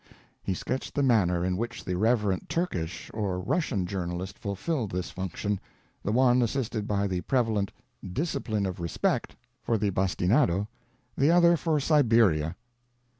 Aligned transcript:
He 0.41 0.55
sketched 0.55 0.95
the 0.95 1.03
manner 1.03 1.45
in 1.45 1.57
which 1.57 1.85
the 1.85 1.95
reverent 1.95 2.49
Turkish 2.49 3.11
or 3.13 3.39
Russian 3.39 3.85
journalist 3.85 4.39
fulfilled 4.39 4.89
this 4.89 5.11
function—the 5.11 6.11
one 6.11 6.41
assisted 6.41 6.87
by 6.87 7.05
the 7.05 7.21
prevalent 7.21 7.71
"discipline 8.11 8.65
of 8.65 8.79
respect" 8.79 9.35
for 9.61 9.77
the 9.77 9.91
bastinado, 9.91 10.67
the 11.15 11.29
other 11.29 11.55
for 11.55 11.79
Siberia. 11.79 12.55